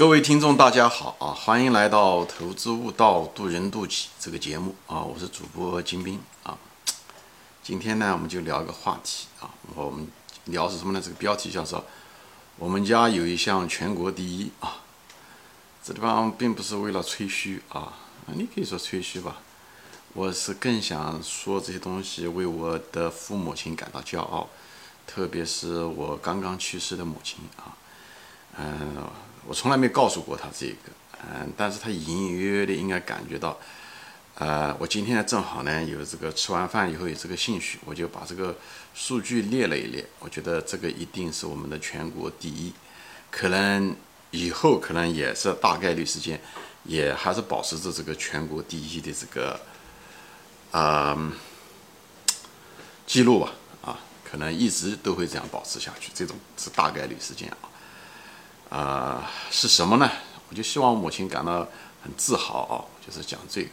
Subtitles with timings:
[0.00, 1.28] 各位听众，大家好啊！
[1.28, 5.02] 欢迎来到《投资悟道，渡人渡己》这个节目啊！
[5.02, 6.56] 我是主播金兵啊。
[7.62, 9.52] 今天呢，我们就聊一个话题啊。
[9.74, 10.08] 我们
[10.46, 11.02] 聊是什么呢？
[11.04, 11.84] 这个标题叫做
[12.56, 14.80] “我们家有一项全国第一啊”。
[15.84, 17.92] 这地方并不是为了吹嘘啊，
[18.24, 19.36] 你可以说吹嘘吧。
[20.14, 24.48] 我是更想说这些东西，为我的父母亲感到骄傲，
[25.06, 27.76] 特别是我刚刚去世的母亲啊。
[28.56, 29.06] 嗯。
[29.46, 30.92] 我从来没告诉过他这个，
[31.24, 33.58] 嗯，但是他隐隐约约的应该感觉到，
[34.36, 38.56] 呃，我今天正好呢有这个吃完饭以后有这个兴趣，我就把这个
[38.94, 42.72] 数据列了一列，我觉得这个一定是我们的全国第一，
[43.30, 43.96] 可能
[44.30, 46.40] 以后可能也是大概率事件，
[46.84, 49.58] 也还是保持着这个全国第一的这个，
[50.70, 51.32] 呃，
[53.06, 53.98] 记录吧，啊，
[54.30, 57.69] 可能一直都会这样保持下去，这种是大概率事件啊。
[58.70, 60.08] 啊，是什么呢？
[60.48, 61.68] 我就希望母亲感到
[62.02, 63.70] 很自豪啊，就是讲这个，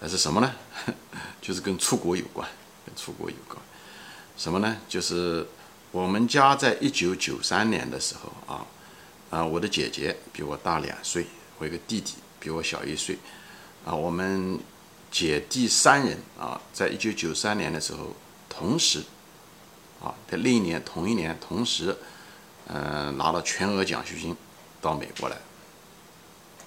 [0.00, 0.52] 那是什么呢？
[1.42, 2.48] 就是跟出国有关，
[2.86, 3.58] 跟出国有关。
[4.36, 4.76] 什么呢？
[4.88, 5.46] 就是
[5.90, 8.66] 我们家在一九九三年的时候啊，
[9.30, 11.26] 啊，我的姐姐比我大两岁，
[11.58, 13.18] 我有个弟弟比我小一岁，
[13.84, 14.58] 啊，我们
[15.10, 18.14] 姐弟三人啊，在一九九三年的时候，
[18.48, 19.02] 同时，
[20.00, 21.96] 啊，在另一年同一年同时。
[22.68, 24.34] 嗯，拿了全额奖学金
[24.80, 25.36] 到美国来，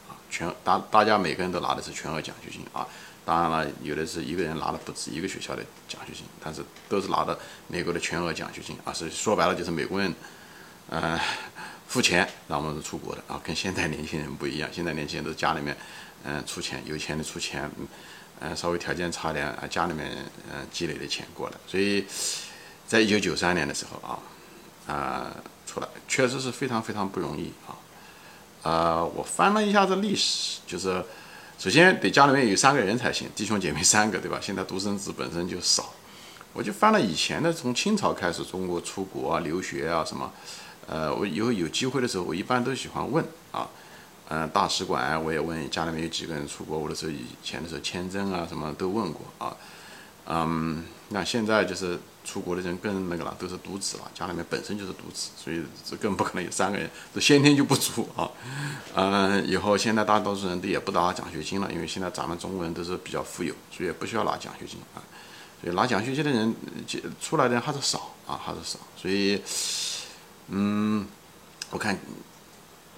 [0.07, 2.87] 啊，全大大家每个人都拿的是全额奖学金啊。
[3.25, 8.93] 当然了，有的是一个人拿了不止一个学校的奖学金，但是都是拿的美国的全额奖学金啊。
[8.93, 10.13] 是说白了就是美国人，
[10.89, 11.19] 嗯，
[11.89, 14.69] 付钱让我们出国的啊，跟现在年轻人不一样。
[14.71, 15.75] 现在年轻人都是家里面，
[16.23, 17.69] 嗯，出钱，有钱的出钱，
[18.39, 20.09] 嗯，稍微条件差点啊，家里面
[20.49, 21.55] 嗯积累的钱过来。
[21.67, 22.05] 所以
[22.87, 24.19] 在一九九三年的时候啊，
[24.93, 25.35] 啊。
[26.07, 27.75] 确实是非常非常不容易啊！
[28.63, 31.03] 呃，我翻了一下这历史，就是
[31.57, 34.39] 首先得家里面有三个人才行，弟兄姐妹三个，对吧？
[34.41, 35.93] 现在独生子本身就少，
[36.53, 40.31] 我就翻了以前的，从清朝开始中国出国啊、留学啊什么，
[40.87, 43.69] 呃，我以后有机会的时候，我一般都喜欢问啊，
[44.29, 49.55] 嗯，大使馆我也问家里面有几个人出国，我的时候以前的时候签证啊什么都问过啊，
[50.27, 51.99] 嗯，那现在就是。
[52.27, 58.29] 出国的人更那个了，都是独子了，家里面本身就是独子，所以这更不可能有三个人，这先天就不足啊。
[58.93, 64.99] 嗯， 以后现在大多数人都也不拿奖学金了，因为现在咱们中国人都是比较富有，所以也不需要拿奖学金啊。
[65.61, 66.53] 所以拿奖学金的人
[66.85, 68.77] 就出来的人还是少啊，还是少。
[69.01, 69.41] 所以，
[70.49, 71.07] 嗯，
[71.71, 71.97] 我看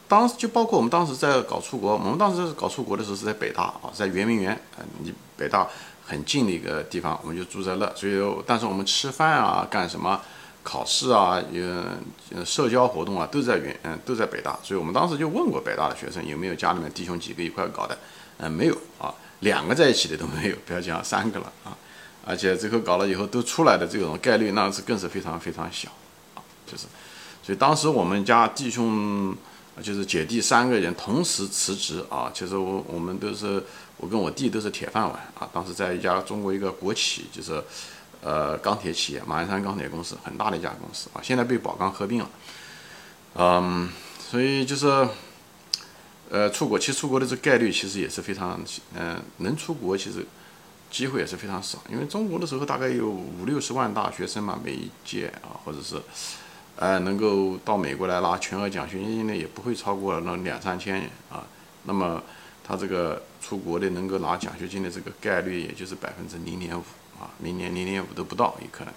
[0.08, 5.70] 当时就包括我们当时在搞出国，我们当时搞出国的时候是在北大啊，在圆明园啊，你北大。
[6.10, 10.20] 很近的一个地方，我们就住在那，所以但是我们吃饭啊、干什么、
[10.64, 17.96] 考试啊、呃、社交活动啊，都在原嗯都在北大，所以我们当时就问过北大的学生有没有家里面弟兄几个一块搞的，
[18.40, 21.78] 嗯，没有啊，两个在一起的都没有， 不要讲三个了啊，
[22.26, 25.90] 而且最后搞了以后都出来的这种概率那是更是非常非常小
[26.34, 26.88] 啊，就是，
[27.44, 29.36] 所以当时我们家弟兄
[29.82, 33.64] 就是姐弟三个人同时辞职啊，其实我我们都是。
[34.02, 35.50] 我跟我弟都是铁饭碗啊！
[35.52, 37.62] 当时在一家中国一个国企，就是，
[38.22, 42.30] 呃，钢铁企业马鞍山钢铁公司，很大的一家公司啊，现在被宝钢合并了。
[43.36, 45.06] 嗯，所以就是，
[46.30, 48.58] 呃，出国，其实出国的这概率其实也是非常，
[48.96, 50.26] 嗯，能出国其实
[50.90, 56.02] 机会也是非常少，因为中国的时候大概有五六十万大学生嘛，每一届啊，或者是，
[56.80, 61.46] 呃，能够到美国来拿全额奖学金的也不会超过那两三千人啊，
[61.84, 62.24] 那么。
[62.72, 66.84] 他这个出国的能够拿奖学金的这个概率，也就是百分之零点五
[67.20, 68.94] 啊，明年零点五都不到，有可能，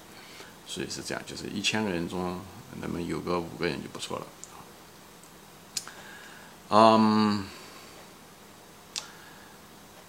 [0.66, 2.38] 所以是这样，就是一千个人中，
[2.82, 4.26] 那么有个五个人就不错了。
[6.68, 7.44] 嗯，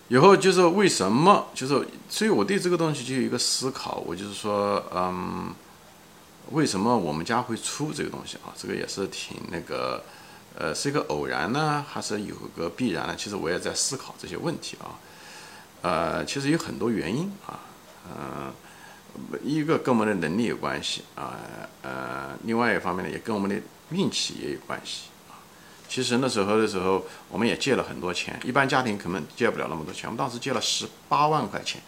[0.09, 5.55] 以后就是为什么，就是所以我对这个东西就有一个思考，我就是说，嗯，
[6.51, 8.53] 为什么我们家会出这个东西啊？
[8.57, 10.03] 这个也是挺那个。
[10.55, 13.15] 呃，是一个偶然呢，还是有个必然呢？
[13.17, 15.01] 其实我也在思考这些问题啊。
[15.81, 17.59] 呃，其实有很多原因啊。
[18.15, 18.53] 嗯，
[19.43, 21.33] 一个跟我们的能力有关系啊。
[21.81, 25.41] 呃，另外一方面呢，也跟我们的运气也有关系啊。
[25.89, 30.05] 其实那时候的时候，我们也借了很多钱，一般家庭可能借不了那么多钱。
[30.05, 31.81] 我们当时借了十八万块钱，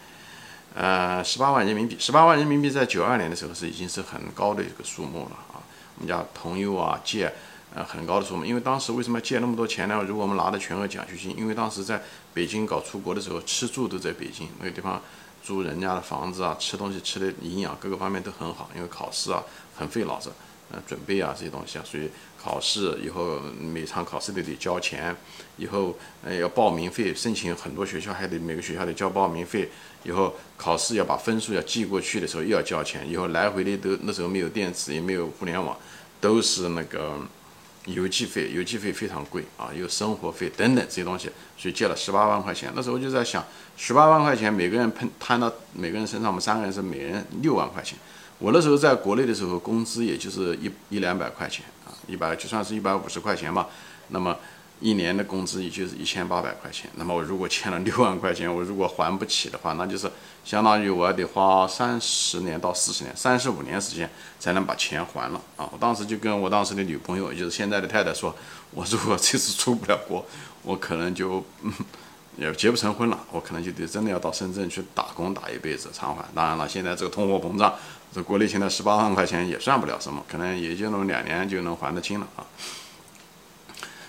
[0.74, 5.62] 呃，十八万人民币，十八万人民币在九二年的时候是已经是很高的一个数目了啊。
[5.98, 7.32] 我们家朋友啊借。
[7.74, 10.02] 呃，很高的数目，因为当时为什么借那么多钱呢？
[10.08, 12.00] 如果我们拿的全额奖学金，因为当时在
[12.32, 15.02] 北京搞出国的时候，吃住都在北京那个地方，
[15.42, 19.42] 租人家的房子啊，吃东西吃的营养各个方面都很好，因为考试啊
[19.76, 20.32] 很费脑子，
[20.72, 22.08] 呃准备啊这些东西啊，所以
[22.46, 25.14] 考试以后每场考试都得交钱，
[25.56, 29.68] 以后呃要报名费，申请很多学校还得每个学校得交报名费，
[30.04, 35.76] 以后考试要把分数要寄过去的时候又要交钱，以后来回的都那时候没有电子也没有互联网，
[36.20, 37.18] 都是那个。
[37.86, 42.68] 邮寄费，邮寄费非常贵啊，又生活费等等这些东西，所以借了十八万块钱。
[42.74, 43.46] 那时候就在想，
[43.76, 47.96] 十八万块钱每个人喷摊到每个人身上，我们三个人是每人六万块钱。
[48.40, 51.64] 我那时候在国内的时候，工资也就是一一两百块钱
[52.06, 53.68] 一百就算是一百五十块钱吧。
[54.08, 54.36] 那么。
[54.78, 60.06] 一年的工资也就是一千八百块钱，那么我如果欠了六万块钱，我如果还不起的话，那就是
[60.44, 64.06] 相当于我得花三十年到四十年、三十五年时间
[64.38, 65.66] 才能把钱还了啊！
[65.72, 68.36] 我当时就跟我当时的女朋友，也就是现在的太太说，
[68.72, 70.22] 我如果这次出不了国，
[70.62, 71.42] 我可能就
[72.36, 76.22] 也结不成婚了，我可能就得真的要到深圳去打工打一辈子偿还。
[76.34, 77.74] 当然了，现在这个通货膨胀，
[78.16, 82.40] 这国内现在十八万块钱也算不了什么，可能也就那么两年就能还得清了啊。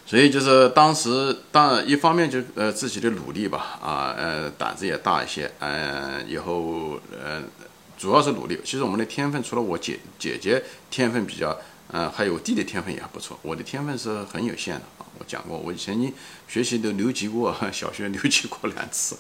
[0.06, 7.44] 所以就是当时，当然一方面就呃自己的努力吧，啊呃胆子也大一些，嗯以后呃
[7.98, 8.58] 主要是努力。
[8.64, 11.60] 其实我们的天分，除了我姐姐姐天分比较，
[11.92, 13.38] 嗯还有我弟弟天分也还不错。
[13.42, 15.06] 我的天分是很有限的啊。
[15.20, 16.14] 我讲过，我曾经
[16.48, 19.18] 学习都留级过， 小学留级过两次，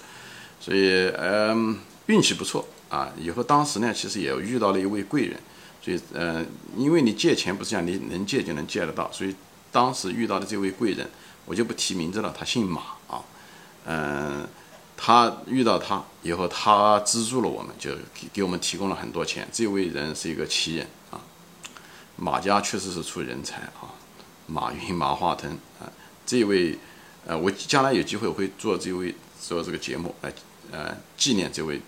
[0.62, 3.12] 所以嗯运气不错啊。
[3.18, 5.40] 以后当时呢，其实也遇到了一位贵人，
[5.82, 6.46] 所以嗯
[6.76, 9.36] 因为你借钱不是讲你能借就能借得到，所以。
[9.70, 11.08] 当时遇到的这位贵人，
[11.46, 12.34] 我就不提名字了。
[12.36, 13.22] 他姓马啊，
[13.86, 14.48] 嗯，
[14.96, 19.48] 他遇到他以后，他资助了我们，就给给我们提供了很多钱。
[19.52, 21.20] 这位人是一个奇人啊，
[22.16, 23.92] 马家确实是出人才啊，
[24.48, 25.92] 马云、马化腾啊，
[26.26, 26.80] 这位
[27.28, 30.34] 呃，我将来有机会我会做这位做这个节目来
[30.72, 31.80] 呃纪念这位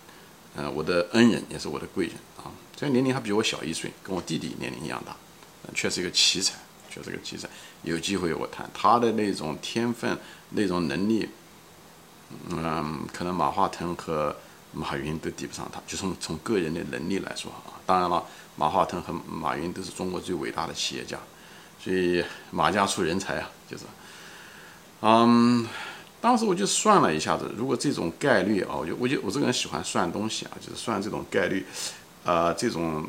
[0.60, 2.52] 呃我的恩人，也是我的贵人啊。
[2.76, 5.16] 虽然年龄还比我小一岁，跟我弟弟年龄一样大，
[5.74, 6.54] 确实一个奇才。
[6.92, 7.48] 确实一个奇才，
[7.84, 10.18] 有机会我谈他的那种天分、
[10.50, 11.30] 那种能力，
[12.50, 14.36] 嗯，可能马化腾和
[14.74, 15.80] 马云都抵不上他。
[15.86, 18.26] 就从从个人的能力来说啊，当然了，
[18.56, 21.20] 马化腾和马云都是中国最伟大的企业家，
[21.80, 23.84] 所以马家出人才啊，就是，
[25.02, 25.68] 嗯，
[26.22, 31.66] 当时我就算了一下子，如果这种概率啊，我就我就我这个人喜欢算东西啊，就是算这种概率，
[32.24, 33.08] 呃，这种。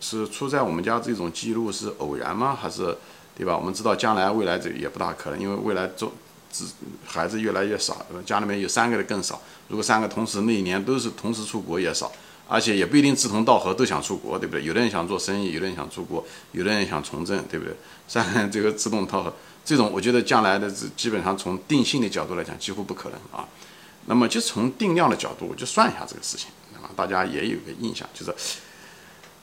[0.00, 2.54] 是出在我们家这种记录是偶然吗？
[2.60, 2.94] 还是，
[3.34, 3.56] 对吧？
[3.56, 6.12] 我们知道将来未来这也不大可能，因为未来中
[6.50, 6.66] 子
[7.06, 9.40] 孩子越来越少，家里面有三个的更少。
[9.68, 12.12] 如果三个同时那一年都是同时出国也少，
[12.46, 14.62] 而且也不一定志同道合都想出国，对不对？
[14.62, 17.74] 有的人想做生意，有的人想出国，有的人想从政，对不对？
[18.06, 19.32] 三这个志同道合
[19.64, 23.48] 这种，我觉得将来的这基本上从定性的角度来讲几乎不可能啊。
[24.06, 28.34] 那么就从定量的角度，我就算一下这个事情，啊，大家也有个印象，就是。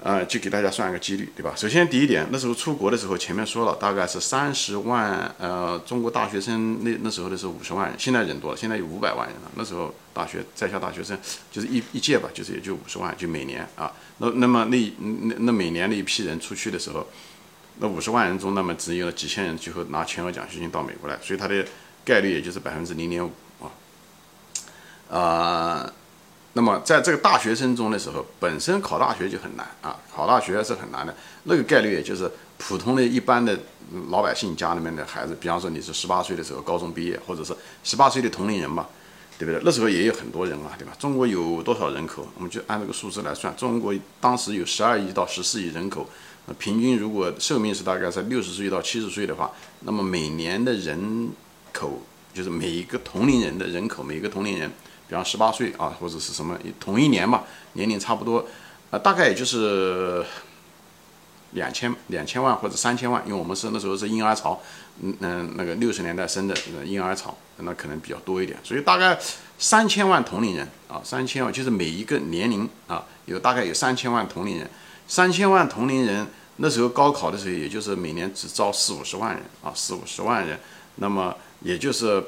[0.04, 1.54] 呃，就给大家算一个几率，对吧？
[1.56, 9.52] 首先第一点，那时候出国的时候，前面说了，大概是三十万，呃，中国大学生那那时候的是五十万人，现在人多了，现在有五百万人了。
[9.54, 11.16] 那时候大学在校大学生
[11.52, 13.94] 就是一一届吧，就是也就五十万，就每年啊。
[14.18, 17.06] 那那么那那那每年的一批人出去的时候，
[17.80, 21.66] 那五十万人中，那么只有几千人最后拿全额奖学金到美国来，所以它的
[22.06, 25.94] 概率也就是百分之零点五啊，啊。
[26.54, 31.16] 那么在这个大学生中的时候，本身考大学就很难啊，考大学是很难的。
[31.44, 33.58] 那个概率也就是普通的一般的
[34.10, 37.56] 老百姓家里面的孩子，比方说你是十八岁的时候高中毕业，或者是
[37.86, 38.90] 十八岁的同龄人吧，
[39.40, 39.62] 对不对？
[39.64, 40.92] 那时候也有很多人啊，对吧？
[41.00, 42.28] 中国有多少人口？
[42.36, 46.06] 我们就按这个数字来算，中国当时有十二亿到十四亿人口，
[46.58, 51.30] 平均如果寿命是大概在六十岁到七十岁的话，那么每年的人
[51.74, 52.02] 口
[52.34, 54.72] 就是每一个同龄人的人口，每一个同龄人。
[55.08, 57.44] 比方十八岁啊，或者是什么同一年嘛，
[57.74, 58.48] 年龄差不多，
[58.92, 60.24] 呃，大概也就是
[61.52, 64.62] 两千两千万或者三千万，因为我们是那时候是婴儿潮，
[65.02, 66.56] 嗯嗯，那个六十年代生的
[66.86, 69.20] 婴儿潮，那可能比较多一点，所以大概
[69.60, 74.70] 三千万同龄人啊，三千万就是每一个年龄啊，有大概有三千万同龄人，
[75.08, 76.28] 三千万同龄人
[76.58, 80.60] 那时候高考的时候，也就是每年只招四五十万人啊，四五十万人，
[80.96, 82.24] 那么也就是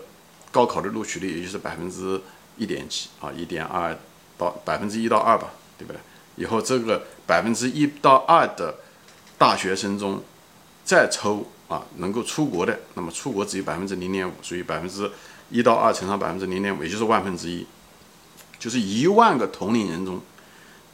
[0.52, 2.22] 高考的录取率也就是百分之。
[2.56, 3.98] 一点几啊，一点二
[4.38, 6.00] 到百分之一到二吧，对不对？
[6.36, 8.76] 以后这个百分之一到二的
[9.40, 10.22] 大学生中，
[10.86, 15.10] 再抽啊，能够出国的，那么出国只有百分之零点五，所以百分之
[15.50, 17.66] 一到二乘上百分之零点五，也就是万分之一，
[18.60, 20.22] 就是一万个同龄人中，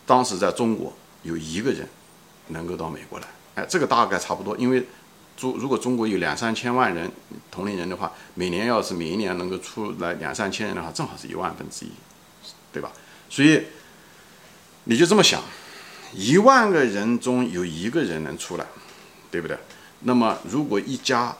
[0.05, 1.87] 当时在中国有一个人
[2.47, 4.85] 能够到美国来，哎，这个大概差不多，因为。
[5.39, 7.09] 中如果中国有两三千万人
[7.49, 11.91] 同龄人的话，每年要是每一年能够出来两三千人的话，正好是一万分之一，
[12.73, 12.91] 对吧？
[13.29, 13.63] 所以
[14.83, 15.41] 你就这么想，
[16.13, 18.65] 一万个人中有一个人能出来，
[19.31, 19.57] 对不对？
[20.01, 21.33] 那么如果一家，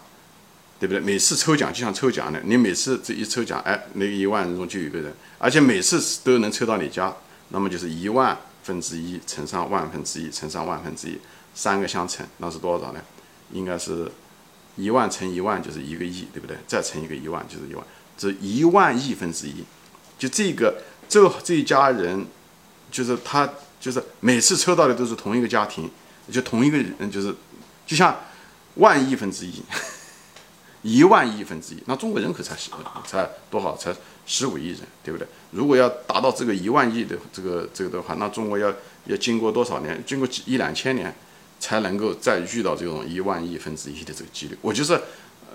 [0.79, 1.01] 对不对？
[1.01, 7.13] 每次抽奖就像抽奖的，你每次这一抽奖，哎，那一万人中就有一个人，而且每次都能抽到你家，
[7.49, 8.37] 那么就是一万
[8.69, 11.19] 分之一乘上万分之一乘上万分之一，
[11.55, 13.01] 三个相乘，那是多少呢？
[13.51, 14.11] 应该是
[14.75, 16.55] 一万乘一万就是一个亿，对不对？
[16.67, 17.83] 再乘一个一万就是一万，
[18.15, 19.65] 这一万亿分之一，
[20.19, 22.27] 就这个这这一家人，
[22.91, 23.49] 就是他
[23.79, 25.89] 就是每次抽到的都是同一个家庭，
[26.31, 27.35] 就同一个人，就是
[27.87, 28.15] 就像
[28.75, 29.63] 万亿分之一。
[30.81, 32.71] 一万亿分之一，那中国人口才十
[33.05, 33.75] 才多少？
[33.75, 33.93] 才
[34.25, 35.27] 十五亿人，对不对？
[35.51, 38.73] 如果要达到这个一万亿的这个这个的话，那中国要
[39.05, 40.01] 要经过多少年？
[40.05, 41.13] 经过几一两千年，
[41.59, 44.57] 才能够再遇到这种一万亿分之一的这个几率。
[44.61, 45.01] 我就是，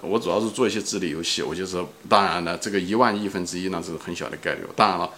[0.02, 4.60] 我主要是做一些智力游戏，我就是，当然了，这个一万亿分之一那是很小的概率。
[4.76, 5.08] 当然了，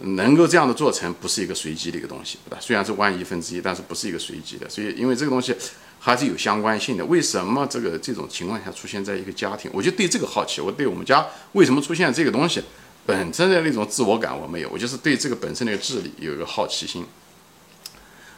[0.00, 2.58] 能够这样的做成，不是一个随机的一个东西，对吧？
[2.60, 4.68] 虽然是万亿分之一，但是不是一个随机的。
[4.68, 5.54] 所以，因为这个东西。
[6.06, 7.04] 还是有相关性的。
[7.06, 9.68] 为什么这个这种情况下出现在一个家庭？
[9.74, 10.60] 我就对这个好奇。
[10.60, 12.62] 我对我们家为什么出现这个东西，
[13.04, 14.68] 本身的那种自我感我没有。
[14.70, 17.04] 我就是对这个本身的智力有一个好奇心。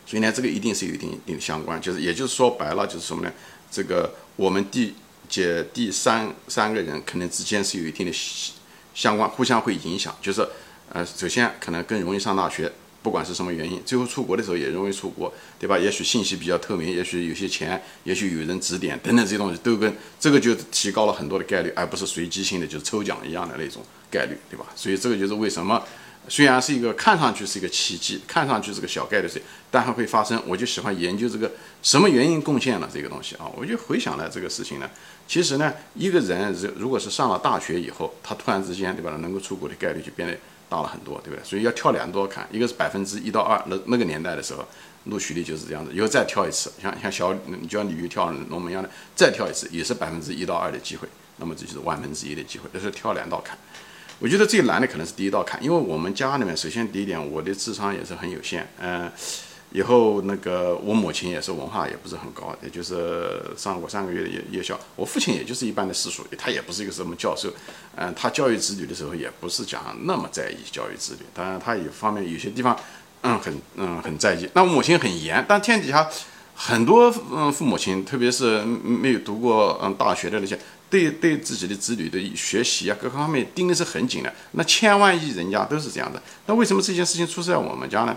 [0.06, 1.78] 所以呢，这个一定是有一定一定的相关。
[1.78, 3.30] 就是也就是说白了，就是什么呢？
[3.70, 4.94] 这个我们第
[5.28, 8.12] 姐第三三个人可能之间是有一定的
[8.94, 10.16] 相关，互相会影响。
[10.22, 10.40] 就是
[10.90, 12.72] 呃，首先可能更容易上大学。
[13.02, 15.78] 不管是什么原因，最后出国的时候也容易出国，对吧？
[15.78, 24.66] 也许信息比较透明，也许有些钱，也许有人指点等等这些东西，都跟这个就提高了很多的概率，而不是随机性的，就是抽奖一样的那种概率，对吧？
[24.74, 25.82] 所以这个就是为什么，
[26.28, 29.40] 虽然是一个看上去是一个奇迹，看上去是个小概率事，
[29.70, 30.42] 但还会发生。
[30.46, 31.50] 我就喜欢研究这个
[31.82, 33.46] 什么原因贡献了这个东西啊？
[33.56, 34.90] 我就回想了这个事情呢。
[35.26, 39.16] 其实呢，一个人如如果是上了大学以后，他突然之间，对吧？
[39.22, 40.36] 能够出国的概率就变得。
[40.68, 41.44] 大了很多，对不对？
[41.44, 44.64] 所以要跳两道坎，一个是百分之一到二，那那个年代的时候，
[45.04, 45.92] 录取率就是这样子。
[45.92, 51.08] 以后再跳一次，像像小，你就像鲤鱼跳龙门一样的，再跳一次也是百分之一到二的机会，
[51.38, 53.56] 那么这就是万分之一的机会，这是跳两道坎。
[54.18, 59.10] 我觉得最难的可能是第一道坎，因为我们家里面，首先第一点，我的智商也是很有限，嗯。
[59.70, 64.78] 以后那个我母亲也是文化也不是很高，也就是上过三个月的夜夜校。
[64.96, 67.52] 我父亲也就是一般的私塾，他也不是一个什么教授。
[67.96, 72.74] 嗯，他教育子女的时候也不是讲那么在意教育子女，当然他有方面有些地方，
[73.22, 74.48] 嗯，很嗯很在意。
[74.54, 76.08] 那我母亲很严，但天底下
[76.54, 80.58] 很多嗯父母亲，特别是没有读过嗯大学的那些，
[80.88, 84.32] 对对自己的子女的学习啊各方面盯的是很紧的。
[84.52, 88.16] 那千万亿人家都是这样的，那为什么这件事情出在我们家呢？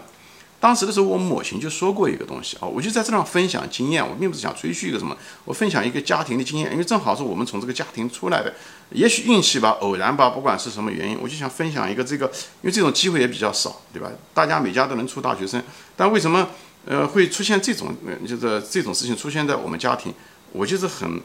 [0.61, 4.07] 当时的时候，我母亲就说过一个东西啊，我就在这上分享经验。
[4.07, 8.53] 我并不是想吹嘘一个什么，我分享一个家庭的经验，因为正好是我们从这个家庭出来的，
[8.91, 12.27] 也许运气吧，偶然吧，不管是什么原因，我就想分享一个这个，
[12.61, 14.11] 因为这种机会也比较少，对吧？
[14.35, 15.59] 大家每家都能出大学生，
[15.97, 16.47] 但为什么
[16.85, 17.95] 呃会出现这种，
[18.27, 20.13] 就是这种事情出现在我们家庭？
[20.51, 21.19] 我就是很，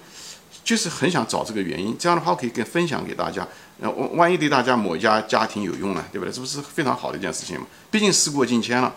[0.64, 1.94] 就是很想找这个原因。
[1.98, 3.46] 这样的话，我可以跟分享给大家，
[3.82, 6.32] 呃，万一对大家某一家家庭有用呢，对不对？
[6.32, 7.66] 这不是非常好的一件事情嘛？
[7.90, 8.94] 毕竟事过境迁了。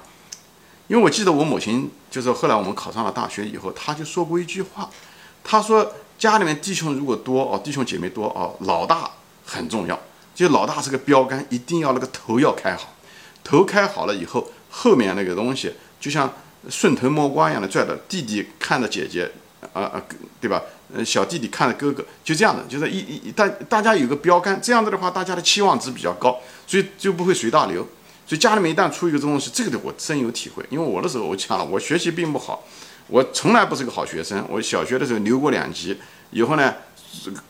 [0.90, 4.90] 因为我记得我母亲就是后来我们考上了大学以后，她就说过一句话，
[5.44, 9.12] 她说家里面弟兄如果多哦，弟兄姐妹多哦，老大
[9.46, 9.98] 很重要，
[10.34, 12.96] 就老大是个标杆，一定要那个头要开好，
[13.44, 16.34] 头开好了以后，后面那个东西就像
[16.70, 19.32] 顺藤摸瓜一样的拽的，弟弟看着姐姐，
[19.74, 20.02] 啊啊，
[20.42, 20.62] 对吧？
[20.92, 27.88] 呃，小弟弟看着哥哥，就这样的，就是一一大大家有个标杆，这样子的话，大家的期望值比较高，所以就不会随大流。
[28.30, 30.64] 所以家里面一旦出一个这种东西，这个的我深有体会。
[30.70, 32.64] 因为我的时候我讲了，我学习并不好，
[33.08, 34.46] 我从来不是个好学生。
[34.48, 35.98] 我小学的时候留过两级，
[36.30, 36.76] 以后呢，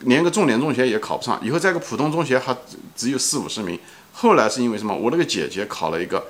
[0.05, 2.55] 连个重点中学也考不上，以后在个普通中学还
[2.95, 3.77] 只有四五十名。
[4.13, 4.95] 后来是因为什么？
[4.95, 6.25] 我那个姐姐考了一个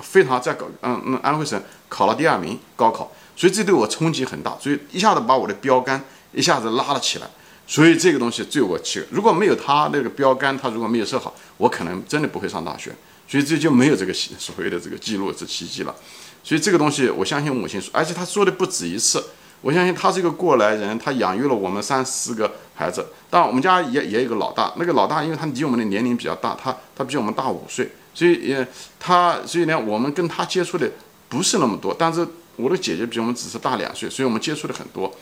[0.00, 7.26] 非常在高，嗯嗯，安徽省考了第二名高考，所以这对我冲击很大，所以一下子把我的标杆一下子拉了起来。
[7.66, 12.94] 所以这个东西对我起，如果没有他那个标杆，他如果没有设好，我可能真的不会上大学。
[13.28, 15.94] 所以这就没有这个所谓的这个记录这奇迹了。
[16.42, 19.22] 所以这个东西，我相信母亲说，而且他说的不止一次。
[19.60, 23.04] 我相信他是一个过来人，他养育了我们三四个孩子。
[23.28, 28.66] 当然，我们家也也有个老大，那个老大因为他离我们的年龄比较大，他他比我们大五岁，所以也
[29.00, 30.88] 他所以呢，我们跟他接触的
[31.28, 31.92] 不是那么多。
[31.92, 35.12] 但是我的姐姐比我们只是大两岁，所以我们接触的很多。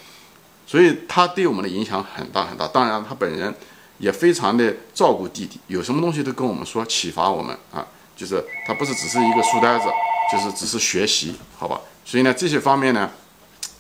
[0.67, 2.69] 所以他对我们的影响很大很大。
[2.69, 3.55] 当然，他本人
[3.97, 7.87] 也非常的照顾弟弟，有什么东西都跟我们说，启发我们啊。
[8.17, 9.85] 就是他不是只是一个书呆子，
[10.33, 11.79] 就是只是学习，好吧？
[12.05, 13.11] 所以呢，这些方面呢，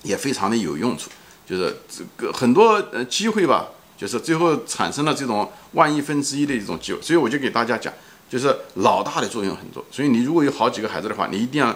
[0.02, 1.11] 也非常的有用处。
[1.47, 7.00] 就是这个很多呃机会吧，就是最后产生了这种万亿分之一的一种机会。
[7.00, 7.93] 所以我就给大家讲，
[8.28, 9.85] 就是老大的作用很多。
[9.90, 11.75] 所以你如果有好几个孩子的话，你一定要，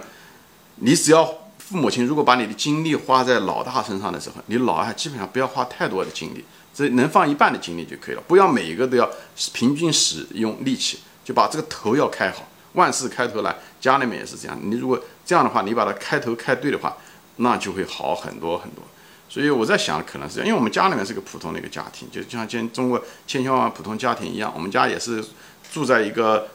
[0.76, 1.24] 你只要
[1.56, 9.08] 父母亲如果把你的精力花在老大身上的时候，你老二基本上不要花太多的精力，这能放一半的精力就可以了，不要每一个都要
[9.52, 12.44] 平均使用力气，就把这个头要开好。
[12.74, 14.58] 万事开头难，家里面也是这样。
[14.62, 16.96] 你如果这样的话，你把它开头开对的话，
[17.36, 18.82] 那就会好很多很多。
[19.28, 25.24] 所以我在想，可能是这样，因为我们家里面是个普通的一个家庭，就像今中国千千万万普通家庭一样，我们家也是
[25.72, 26.48] 住在一个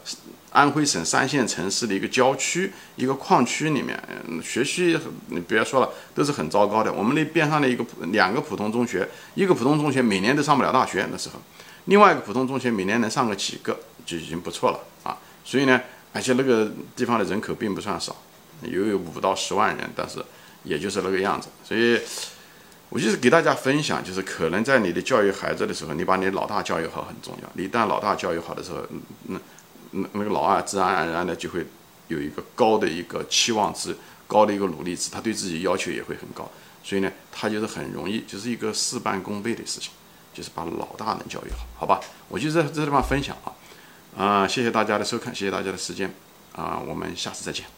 [0.52, 6.92] 安徽省三线城市的一个郊区、一个矿区里面，嗯学习你别说了，都是很糟糕的。
[6.92, 11.40] 我们那边上的一个两个普通中学，一个普通中学每年都上不了大学那时候，
[11.86, 15.16] 另外一个普通中学每年能上个几个就已经不错了啊。
[15.44, 15.80] 所以呢，
[16.16, 18.16] 而且那个地方的人口并不算少，
[18.62, 20.24] 有五到十万人，但是
[20.64, 22.00] 也就是那个样子，所以。
[22.88, 27.50] 我就是给大家分享，就是可能在你的教育孩子的时候，你把你老大教育好很重要。
[27.54, 28.78] 你一旦老大教育好的时候，
[29.24, 29.36] 那
[29.90, 31.66] 那那个老二自然而然的就会
[32.06, 33.94] 有一个高的一个期望值，
[34.28, 36.48] 高的一个努力值，他对自己要求也会很高。
[36.84, 39.90] 所以呢，他就是很容易，就是一个事半功倍的事情，
[40.32, 42.00] 就是把老大能教育好，好吧？
[42.28, 43.50] 我就在这地方分享啊，
[44.16, 46.10] 啊，谢谢大家的收看，谢谢大家的时间，
[46.52, 47.75] 啊，我们下次再见。